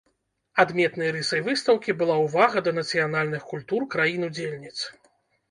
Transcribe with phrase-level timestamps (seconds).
[0.61, 4.77] Адметнай рысай выстаўкі была ўвага да нацыянальных культур краін-удзельніц.